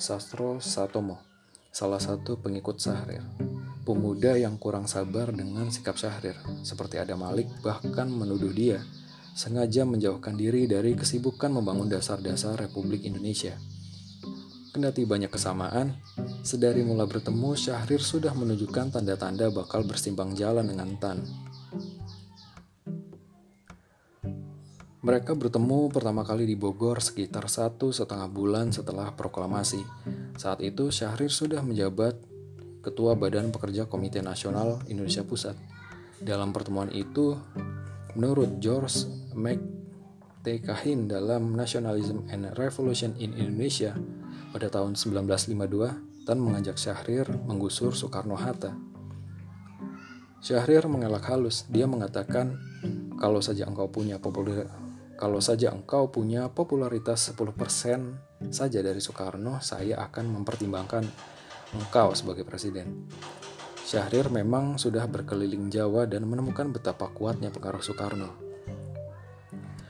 Sastro 0.00 0.56
Satomo, 0.62 1.20
salah 1.68 2.00
satu 2.00 2.40
pengikut 2.40 2.80
Syahrir. 2.80 3.20
Pemuda 3.84 4.36
yang 4.40 4.56
kurang 4.56 4.88
sabar 4.88 5.28
dengan 5.32 5.68
sikap 5.68 6.00
Syahrir, 6.00 6.36
seperti 6.64 6.96
ada 6.96 7.12
Malik 7.12 7.48
bahkan 7.60 8.08
menuduh 8.08 8.52
dia 8.52 8.80
sengaja 9.38 9.86
menjauhkan 9.86 10.34
diri 10.34 10.66
dari 10.66 10.98
kesibukan 10.98 11.54
membangun 11.54 11.86
dasar-dasar 11.86 12.58
Republik 12.58 13.06
Indonesia. 13.06 13.54
Kendati 14.78 15.02
banyak 15.02 15.34
kesamaan, 15.34 15.90
sedari 16.46 16.86
mula 16.86 17.02
bertemu 17.02 17.50
Syahrir 17.58 17.98
sudah 17.98 18.30
menunjukkan 18.30 18.94
tanda-tanda 18.94 19.50
bakal 19.50 19.82
bersimpang 19.82 20.38
jalan 20.38 20.70
dengan 20.70 20.94
Tan. 21.02 21.18
Mereka 25.02 25.34
bertemu 25.34 25.90
pertama 25.90 26.22
kali 26.22 26.46
di 26.46 26.54
Bogor 26.54 27.02
sekitar 27.02 27.50
satu 27.50 27.90
setengah 27.90 28.30
bulan 28.30 28.70
setelah 28.70 29.10
proklamasi. 29.18 29.82
Saat 30.38 30.62
itu 30.62 30.94
Syahrir 30.94 31.34
sudah 31.34 31.58
menjabat 31.58 32.14
Ketua 32.78 33.18
Badan 33.18 33.50
Pekerja 33.50 33.90
Komite 33.90 34.22
Nasional 34.22 34.78
Indonesia 34.86 35.26
Pusat. 35.26 35.58
Dalam 36.22 36.54
pertemuan 36.54 36.94
itu, 36.94 37.34
menurut 38.14 38.62
George 38.62 39.10
McTekahin 39.34 41.10
dalam 41.10 41.58
Nationalism 41.58 42.30
and 42.30 42.54
Revolution 42.54 43.18
in 43.18 43.34
Indonesia 43.34 43.98
pada 44.52 44.68
tahun 44.72 44.96
1952, 44.96 46.24
Tan 46.28 46.38
mengajak 46.44 46.76
Syahrir 46.76 47.24
menggusur 47.48 47.96
Soekarno-Hatta. 47.96 48.76
Syahrir 50.44 50.84
mengelak 50.84 51.24
halus. 51.32 51.64
Dia 51.72 51.88
mengatakan, 51.88 52.60
kalau 53.16 53.40
saja 53.40 53.64
engkau 53.64 53.88
punya 53.88 54.20
popularitas 54.20 54.68
kalau 55.18 55.42
saja 55.42 55.74
engkau 55.74 56.14
punya 56.14 56.46
popularitas 56.46 57.34
10% 57.34 58.54
saja 58.54 58.78
dari 58.78 59.02
Soekarno, 59.02 59.58
saya 59.58 59.98
akan 59.98 60.30
mempertimbangkan 60.30 61.02
engkau 61.74 62.14
sebagai 62.14 62.46
presiden. 62.46 63.10
Syahrir 63.82 64.30
memang 64.30 64.78
sudah 64.78 65.10
berkeliling 65.10 65.74
Jawa 65.74 66.06
dan 66.06 66.22
menemukan 66.22 66.70
betapa 66.70 67.10
kuatnya 67.10 67.50
pengaruh 67.50 67.82
Soekarno. 67.82 68.30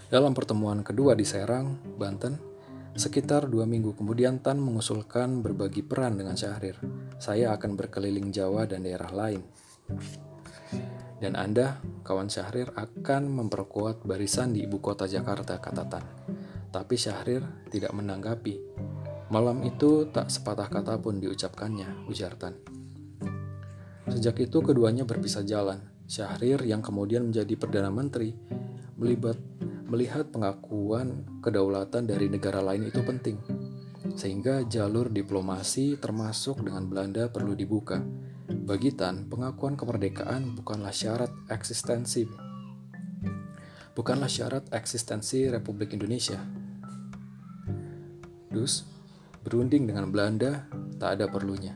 Dalam 0.09 0.33
pertemuan 0.33 0.81
kedua 0.81 1.13
di 1.13 1.29
Serang, 1.29 1.77
Banten, 1.77 2.48
sekitar 2.99 3.47
dua 3.47 3.63
minggu 3.63 3.95
kemudian 3.95 4.43
Tan 4.43 4.59
mengusulkan 4.59 5.39
berbagi 5.39 5.87
peran 5.87 6.19
dengan 6.19 6.35
Syahrir. 6.35 6.75
Saya 7.23 7.55
akan 7.55 7.79
berkeliling 7.79 8.35
Jawa 8.35 8.67
dan 8.67 8.83
daerah 8.83 9.15
lain. 9.15 9.41
Dan 11.19 11.39
Anda, 11.39 11.79
kawan 12.03 12.27
Syahrir, 12.27 12.75
akan 12.75 13.31
memperkuat 13.31 14.03
barisan 14.03 14.55
di 14.55 14.67
ibu 14.67 14.83
kota 14.83 15.07
Jakarta, 15.07 15.59
kata 15.63 15.85
Tan. 15.87 16.05
Tapi 16.75 16.95
Syahrir 16.99 17.43
tidak 17.71 17.95
menanggapi. 17.95 18.59
Malam 19.31 19.63
itu 19.63 20.11
tak 20.11 20.31
sepatah 20.31 20.67
kata 20.67 20.99
pun 20.99 21.23
diucapkannya, 21.23 22.07
ujar 22.11 22.35
Tan. 22.35 22.55
Sejak 24.11 24.43
itu 24.43 24.59
keduanya 24.59 25.07
berpisah 25.07 25.47
jalan. 25.47 25.79
Syahrir 26.09 26.65
yang 26.65 26.81
kemudian 26.81 27.29
menjadi 27.29 27.55
Perdana 27.55 27.93
Menteri 27.93 28.33
melibat, 28.99 29.39
melihat 29.89 30.29
pengakuan 30.31 31.27
kedaulatan 31.41 32.07
dari 32.07 32.29
negara 32.29 32.61
lain 32.61 32.87
itu 32.87 33.01
penting. 33.03 33.41
Sehingga 34.15 34.63
jalur 34.69 35.11
diplomasi 35.11 35.99
termasuk 35.99 36.63
dengan 36.63 36.87
Belanda 36.87 37.27
perlu 37.33 37.57
dibuka 37.57 37.99
bagi 38.49 38.93
Tan, 38.93 39.29
pengakuan 39.29 39.77
kemerdekaan 39.77 40.57
bukanlah 40.57 40.93
syarat 40.93 41.33
eksistensi 41.49 42.49
bukanlah 43.99 44.31
syarat 44.31 44.71
eksistensi 44.71 45.51
Republik 45.51 45.91
Indonesia. 45.91 46.39
Dus, 48.47 48.87
berunding 49.43 49.91
dengan 49.91 50.07
Belanda 50.15 50.71
tak 51.03 51.19
ada 51.19 51.27
perlunya. 51.27 51.75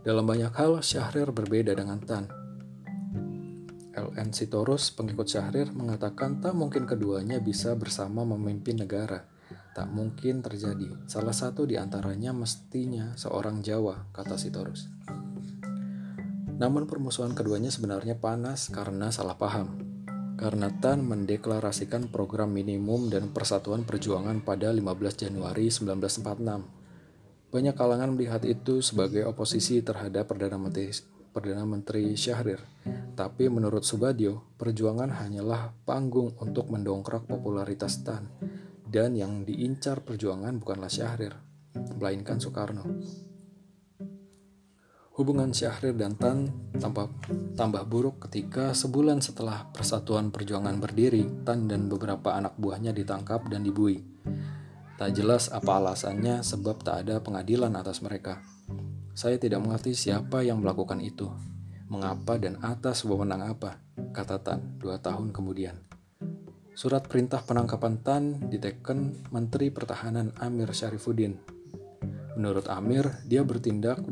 Dalam 0.00 0.24
banyak 0.24 0.56
hal, 0.56 0.80
Syahrir 0.80 1.28
berbeda 1.28 1.76
dengan 1.76 2.00
Tan. 2.00 2.45
LN 4.16 4.32
Sitorus, 4.32 4.96
pengikut 4.96 5.28
Syahrir, 5.28 5.76
mengatakan 5.76 6.40
tak 6.40 6.56
mungkin 6.56 6.88
keduanya 6.88 7.36
bisa 7.36 7.76
bersama 7.76 8.24
memimpin 8.24 8.80
negara. 8.80 9.28
Tak 9.76 9.92
mungkin 9.92 10.40
terjadi. 10.40 11.04
Salah 11.04 11.36
satu 11.36 11.68
di 11.68 11.76
antaranya 11.76 12.32
mestinya 12.32 13.12
seorang 13.12 13.60
Jawa, 13.60 14.08
kata 14.16 14.40
Sitorus. 14.40 14.88
Namun 16.56 16.88
permusuhan 16.88 17.36
keduanya 17.36 17.68
sebenarnya 17.68 18.16
panas 18.16 18.72
karena 18.72 19.12
salah 19.12 19.36
paham. 19.36 19.84
Karena 20.40 20.72
Tan 20.72 21.04
mendeklarasikan 21.04 22.08
program 22.08 22.56
minimum 22.56 23.12
dan 23.12 23.28
persatuan 23.36 23.84
perjuangan 23.84 24.40
pada 24.40 24.72
15 24.72 25.28
Januari 25.28 25.68
1946. 25.68 27.52
Banyak 27.52 27.74
kalangan 27.76 28.16
melihat 28.16 28.40
itu 28.48 28.80
sebagai 28.80 29.28
oposisi 29.28 29.84
terhadap 29.84 30.24
Perdana 30.24 30.56
Menteri, 30.56 31.15
Perdana 31.36 31.68
Menteri 31.68 32.16
Syahrir. 32.16 32.64
Tapi 33.12 33.52
menurut 33.52 33.84
Subadio, 33.84 34.56
perjuangan 34.56 35.12
hanyalah 35.20 35.76
panggung 35.84 36.32
untuk 36.40 36.72
mendongkrak 36.72 37.28
popularitas 37.28 38.00
Tan 38.00 38.24
dan 38.86 39.12
yang 39.12 39.44
diincar 39.44 40.00
perjuangan 40.00 40.56
bukanlah 40.56 40.88
Syahrir, 40.88 41.36
melainkan 42.00 42.40
Soekarno. 42.40 42.88
Hubungan 45.16 45.52
Syahrir 45.52 45.92
dan 45.92 46.16
Tan 46.16 46.48
tambah, 46.76 47.12
tambah 47.52 47.84
buruk 47.84 48.28
ketika 48.28 48.72
sebulan 48.72 49.20
setelah 49.20 49.68
Persatuan 49.76 50.32
Perjuangan 50.32 50.80
berdiri, 50.80 51.44
Tan 51.44 51.68
dan 51.68 51.92
beberapa 51.92 52.32
anak 52.32 52.56
buahnya 52.56 52.96
ditangkap 52.96 53.44
dan 53.52 53.64
dibui. 53.64 54.00
Tak 54.96 55.12
jelas 55.12 55.52
apa 55.52 55.76
alasannya 55.76 56.40
sebab 56.40 56.80
tak 56.80 57.04
ada 57.04 57.20
pengadilan 57.20 57.72
atas 57.76 58.00
mereka. 58.00 58.40
Saya 59.16 59.40
tidak 59.40 59.64
mengerti 59.64 59.96
siapa 59.96 60.44
yang 60.44 60.60
melakukan 60.60 61.00
itu, 61.00 61.32
mengapa 61.88 62.36
dan 62.36 62.60
atas 62.60 63.00
wewenang 63.00 63.48
apa, 63.48 63.80
kata 64.12 64.44
Tan 64.44 64.76
dua 64.76 65.00
tahun 65.00 65.32
kemudian. 65.32 65.72
Surat 66.76 67.08
perintah 67.08 67.40
penangkapan 67.40 68.04
Tan 68.04 68.52
diteken 68.52 69.32
Menteri 69.32 69.72
Pertahanan 69.72 70.36
Amir 70.36 70.68
Syarifuddin. 70.68 71.32
Menurut 72.36 72.68
Amir, 72.68 73.08
dia 73.24 73.40
bertindak 73.40 74.04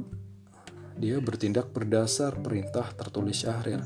dia 0.96 1.20
bertindak 1.20 1.68
berdasar 1.76 2.40
perintah 2.40 2.88
tertulis 2.96 3.44
Syahrir. 3.44 3.84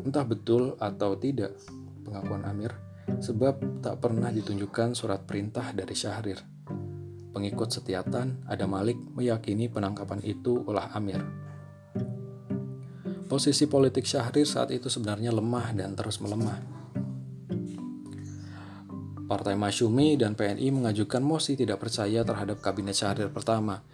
Entah 0.00 0.24
betul 0.24 0.80
atau 0.80 1.12
tidak 1.20 1.60
pengakuan 2.08 2.48
Amir, 2.48 2.72
sebab 3.20 3.84
tak 3.84 4.00
pernah 4.00 4.32
ditunjukkan 4.32 4.96
surat 4.96 5.28
perintah 5.28 5.76
dari 5.76 5.92
Syahrir. 5.92 6.40
Pengikut 7.30 7.68
setiatan, 7.70 8.44
ada 8.48 8.64
Malik 8.64 8.96
meyakini 9.14 9.68
penangkapan 9.68 10.24
itu 10.24 10.64
ulah 10.64 10.90
Amir. 10.96 11.20
Posisi 13.28 13.68
politik 13.68 14.08
Syahrir 14.08 14.48
saat 14.48 14.72
itu 14.72 14.88
sebenarnya 14.88 15.30
lemah 15.36 15.76
dan 15.76 15.92
terus 15.92 16.16
melemah 16.24 16.78
Partai 19.28 19.60
Masyumi 19.60 20.16
dan 20.16 20.32
PNI 20.32 20.72
mengajukan 20.72 21.20
mosi 21.20 21.52
tidak 21.52 21.84
percaya 21.84 22.24
terhadap 22.24 22.64
kabinet 22.64 22.96
Syahrir 22.96 23.28
pertama. 23.28 23.84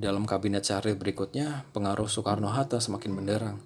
Dalam 0.00 0.24
kabinet 0.24 0.64
Syahrir 0.64 0.96
berikutnya, 0.96 1.68
pengaruh 1.76 2.08
Soekarno-Hatta 2.08 2.80
semakin 2.80 3.12
menderang. 3.12 3.60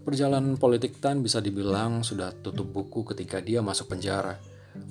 Perjalanan 0.00 0.56
politik 0.56 1.04
Tan 1.04 1.20
bisa 1.20 1.44
dibilang 1.44 2.00
sudah 2.00 2.32
tutup 2.32 2.64
buku 2.72 3.04
ketika 3.12 3.44
dia 3.44 3.60
masuk 3.60 3.92
penjara. 3.92 4.40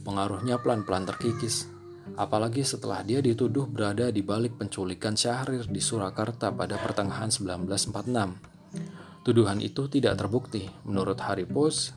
Pengaruhnya 0.05 0.61
pelan-pelan 0.61 1.09
terkikis. 1.09 1.72
Apalagi 2.13 2.61
setelah 2.61 3.01
dia 3.01 3.23
dituduh 3.23 3.65
berada 3.65 4.11
di 4.13 4.21
balik 4.21 4.59
penculikan 4.59 5.17
Syahrir 5.17 5.65
di 5.65 5.81
Surakarta 5.81 6.53
pada 6.53 6.77
pertengahan 6.77 7.31
1946. 7.31 9.23
Tuduhan 9.23 9.63
itu 9.63 9.87
tidak 9.87 10.19
terbukti. 10.19 10.67
Menurut 10.83 11.17
Harry 11.23 11.47
Poise, 11.47 11.95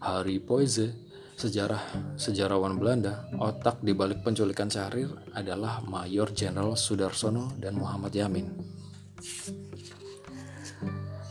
Harry 0.00 0.38
Poise, 0.38 0.94
sejarah 1.34 2.14
sejarawan 2.14 2.78
Belanda, 2.78 3.26
otak 3.34 3.82
di 3.82 3.92
balik 3.92 4.22
penculikan 4.22 4.70
Syahrir 4.70 5.10
adalah 5.34 5.82
Mayor 5.82 6.30
Jenderal 6.30 6.78
Sudarsono 6.78 7.50
dan 7.58 7.74
Muhammad 7.74 8.14
Yamin. 8.14 8.46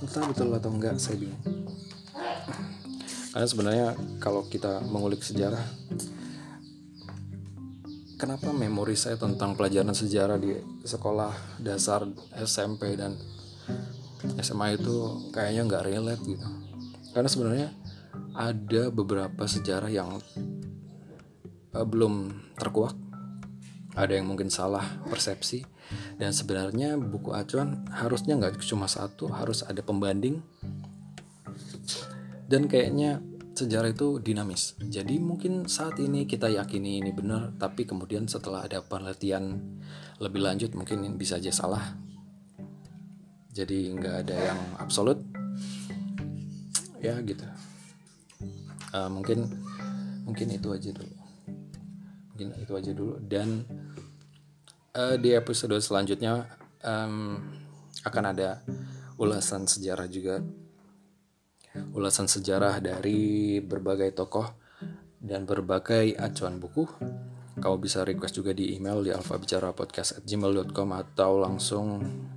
Entah 0.02 0.26
betul 0.28 0.52
atau 0.52 0.72
enggak, 0.74 1.00
saya 1.00 1.16
bingung. 1.16 1.40
Karena 3.32 3.48
sebenarnya 3.48 3.88
kalau 4.20 4.44
kita 4.52 4.84
mengulik 4.84 5.24
sejarah, 5.24 5.64
kenapa 8.22 8.54
memori 8.54 8.94
saya 8.94 9.18
tentang 9.18 9.58
pelajaran 9.58 9.98
sejarah 9.98 10.38
di 10.38 10.54
sekolah 10.86 11.58
dasar 11.58 12.06
SMP 12.38 12.94
dan 12.94 13.18
SMA 14.38 14.78
itu 14.78 15.26
kayaknya 15.34 15.66
nggak 15.66 15.86
relate 15.90 16.22
gitu. 16.30 16.46
Karena 17.18 17.30
sebenarnya 17.34 17.68
ada 18.38 18.94
beberapa 18.94 19.50
sejarah 19.50 19.90
yang 19.90 20.22
uh, 21.74 21.82
belum 21.82 22.30
terkuak. 22.62 22.94
Ada 23.98 24.22
yang 24.22 24.30
mungkin 24.30 24.54
salah 24.54 24.86
persepsi. 25.10 25.66
Dan 26.16 26.32
sebenarnya 26.32 26.96
buku 27.02 27.34
acuan 27.34 27.84
harusnya 27.90 28.38
nggak 28.38 28.62
cuma 28.64 28.86
satu 28.86 29.34
harus 29.34 29.66
ada 29.66 29.82
pembanding. 29.82 30.46
Dan 32.46 32.70
kayaknya 32.70 33.20
sejarah 33.62 33.94
itu 33.94 34.18
dinamis. 34.18 34.74
Jadi 34.82 35.22
mungkin 35.22 35.70
saat 35.70 36.02
ini 36.02 36.26
kita 36.26 36.50
yakini 36.50 36.98
ini 36.98 37.14
benar 37.14 37.54
tapi 37.62 37.86
kemudian 37.86 38.26
setelah 38.26 38.66
ada 38.66 38.82
penelitian 38.82 39.62
lebih 40.18 40.42
lanjut 40.42 40.74
mungkin 40.74 41.06
bisa 41.16 41.38
aja 41.38 41.54
salah. 41.54 41.94
Jadi 43.54 43.94
nggak 43.94 44.16
ada 44.26 44.36
yang 44.52 44.60
absolut. 44.82 45.22
Ya 47.02 47.18
gitu. 47.22 47.46
Uh, 48.92 49.10
mungkin 49.14 49.50
mungkin 50.26 50.48
itu 50.50 50.68
aja 50.74 50.90
dulu. 50.90 51.16
Mungkin 52.34 52.48
itu 52.58 52.74
aja 52.74 52.92
dulu. 52.94 53.14
Dan 53.22 53.66
uh, 54.98 55.16
di 55.22 55.38
episode 55.38 55.78
selanjutnya 55.78 56.50
um, 56.82 57.38
akan 58.02 58.24
ada 58.34 58.66
ulasan 59.22 59.70
sejarah 59.70 60.10
juga 60.10 60.42
ulasan 61.96 62.28
sejarah 62.28 62.84
dari 62.84 63.60
berbagai 63.64 64.12
tokoh 64.16 64.48
dan 65.22 65.46
berbagai 65.46 66.18
acuan 66.18 66.58
buku. 66.58 66.88
Kamu 67.62 67.78
bisa 67.78 68.02
request 68.02 68.42
juga 68.42 68.56
di 68.56 68.74
email 68.74 69.06
di 69.06 69.12
alfabicarapodcast@gmail.com 69.14 70.90
atau 70.98 71.32
langsung 71.38 71.88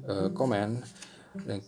uh, 0.05 0.29
komen. 0.35 0.85
Dan 1.35 1.59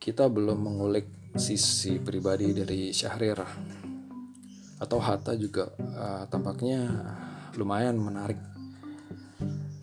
kita 0.00 0.30
belum 0.30 0.56
mengulik 0.56 1.34
sisi 1.36 2.00
pribadi 2.00 2.54
dari 2.54 2.94
Syahrir. 2.94 3.38
Atau 4.80 4.98
Hatta 5.02 5.36
juga 5.36 5.68
uh, 5.76 6.24
tampaknya 6.30 6.86
lumayan 7.60 7.98
menarik. 7.98 8.40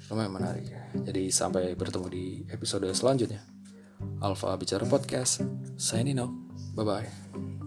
Lumayan 0.10 0.34
menarik. 0.34 0.68
Jadi 0.92 1.32
sampai 1.32 1.78
bertemu 1.78 2.08
di 2.12 2.26
episode 2.52 2.90
selanjutnya. 2.92 3.44
Alfa 4.20 4.58
Bicara 4.58 4.84
Podcast 4.90 5.46
signing 5.78 6.18
out 6.18 6.51
Bye 6.76 6.84
bye. 6.86 7.61